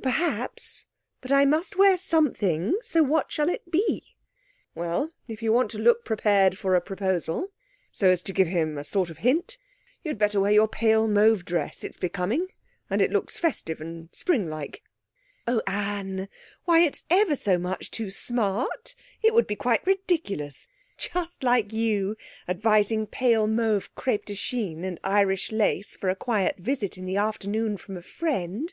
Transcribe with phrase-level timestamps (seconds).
[0.00, 0.86] 'Perhaps;
[1.20, 2.78] but I must wear something.
[2.84, 4.14] So what shall it be?'
[4.72, 7.50] 'Well, if you want to look prepared for a proposal
[7.90, 9.58] so as to give him a sort of hint
[10.04, 11.82] you'd better wear your pale mauve dress.
[11.82, 12.52] It's becoming,
[12.88, 14.84] and it looks festive and spring like.'
[15.48, 16.28] 'Oh, Anne!
[16.66, 18.94] Why, it's ever so much too smart!
[19.24, 20.68] It would be quite ridiculous.
[20.98, 22.16] Just like you,
[22.46, 27.16] advising pale mauve crêpe de Chine and Irish lace for a quiet visit in the
[27.16, 28.72] afternoon from a friend!'